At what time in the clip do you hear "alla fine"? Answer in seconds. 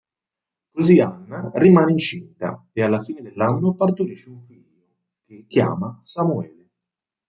2.81-3.21